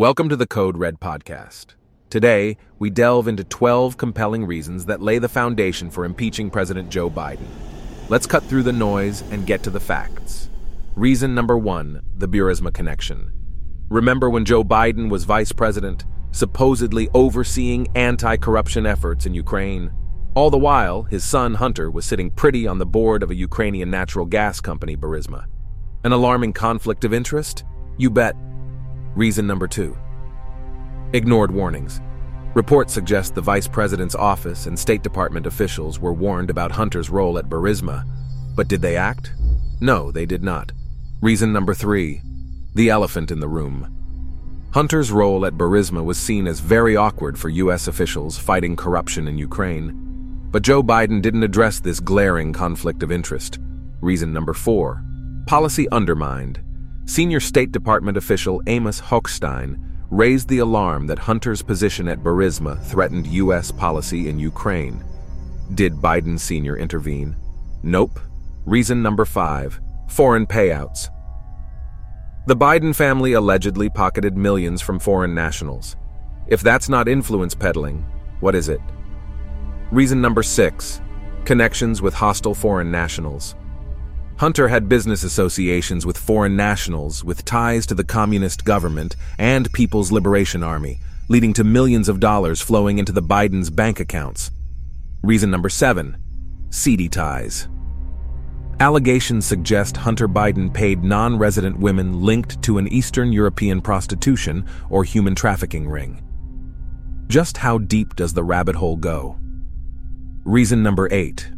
[0.00, 1.74] Welcome to the Code Red podcast.
[2.08, 7.10] Today, we delve into 12 compelling reasons that lay the foundation for impeaching President Joe
[7.10, 7.44] Biden.
[8.08, 10.48] Let's cut through the noise and get to the facts.
[10.96, 13.30] Reason number one the Burisma connection.
[13.90, 19.92] Remember when Joe Biden was vice president, supposedly overseeing anti corruption efforts in Ukraine?
[20.34, 23.90] All the while, his son Hunter was sitting pretty on the board of a Ukrainian
[23.90, 25.44] natural gas company, Burisma.
[26.04, 27.64] An alarming conflict of interest?
[27.98, 28.34] You bet.
[29.16, 29.96] Reason number two
[31.12, 32.00] ignored warnings.
[32.54, 37.38] Reports suggest the vice president's office and State Department officials were warned about Hunter's role
[37.38, 38.04] at Burisma.
[38.54, 39.32] But did they act?
[39.80, 40.72] No, they did not.
[41.20, 42.22] Reason number three
[42.74, 43.96] the elephant in the room.
[44.72, 47.88] Hunter's role at Burisma was seen as very awkward for U.S.
[47.88, 50.48] officials fighting corruption in Ukraine.
[50.52, 53.58] But Joe Biden didn't address this glaring conflict of interest.
[54.00, 55.02] Reason number four
[55.46, 56.60] policy undermined
[57.10, 63.26] senior State Department official Amos Hochstein raised the alarm that Hunter's position at Burisma threatened
[63.26, 63.72] U.S.
[63.72, 65.04] policy in Ukraine.
[65.74, 66.76] Did Biden Sr.
[66.76, 67.34] intervene?
[67.82, 68.20] Nope.
[68.64, 71.08] Reason number five foreign payouts.
[72.46, 75.96] The Biden family allegedly pocketed millions from foreign nationals.
[76.46, 78.04] If that's not influence peddling,
[78.38, 78.80] what is it?
[79.90, 81.00] Reason number six
[81.44, 83.56] connections with hostile foreign nationals.
[84.40, 90.10] Hunter had business associations with foreign nationals with ties to the communist government and People's
[90.10, 94.50] Liberation Army, leading to millions of dollars flowing into the Biden's bank accounts.
[95.22, 96.16] Reason number seven
[96.70, 97.68] seedy ties.
[98.80, 105.04] Allegations suggest Hunter Biden paid non resident women linked to an Eastern European prostitution or
[105.04, 106.22] human trafficking ring.
[107.26, 109.38] Just how deep does the rabbit hole go?
[110.44, 111.52] Reason number eight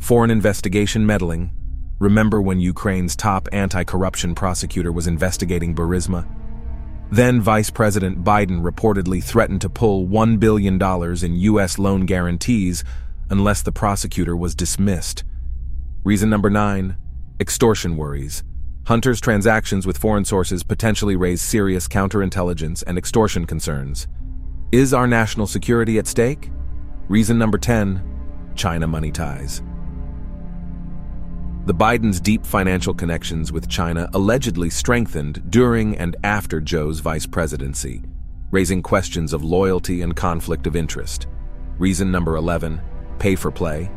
[0.00, 1.52] foreign investigation meddling
[1.98, 6.28] Remember when Ukraine's top anti corruption prosecutor was investigating Burisma?
[7.10, 11.78] Then Vice President Biden reportedly threatened to pull $1 billion in U.S.
[11.78, 12.84] loan guarantees
[13.30, 15.24] unless the prosecutor was dismissed.
[16.04, 16.96] Reason number nine
[17.40, 18.44] extortion worries.
[18.86, 24.06] Hunter's transactions with foreign sources potentially raise serious counterintelligence and extortion concerns.
[24.70, 26.50] Is our national security at stake?
[27.08, 28.02] Reason number 10
[28.54, 29.62] China money ties.
[31.68, 38.00] The Bidens' deep financial connections with China allegedly strengthened during and after Joe's vice presidency,
[38.50, 41.26] raising questions of loyalty and conflict of interest.
[41.76, 42.80] Reason number 11
[43.18, 43.90] pay for play.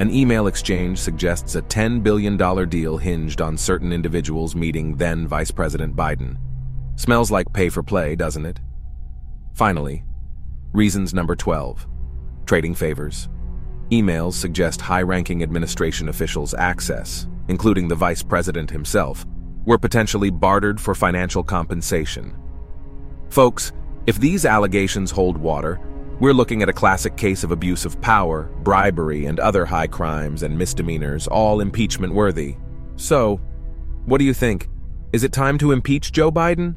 [0.00, 2.36] An email exchange suggests a $10 billion
[2.68, 6.36] deal hinged on certain individuals meeting then Vice President Biden.
[6.96, 8.60] Smells like pay for play, doesn't it?
[9.54, 10.04] Finally,
[10.74, 11.86] reasons number 12
[12.44, 13.30] trading favors.
[13.90, 19.24] Emails suggest high ranking administration officials' access, including the vice president himself,
[19.64, 22.36] were potentially bartered for financial compensation.
[23.30, 23.72] Folks,
[24.06, 25.80] if these allegations hold water,
[26.20, 30.42] we're looking at a classic case of abuse of power, bribery, and other high crimes
[30.42, 32.56] and misdemeanors, all impeachment worthy.
[32.96, 33.40] So,
[34.04, 34.68] what do you think?
[35.12, 36.74] Is it time to impeach Joe Biden?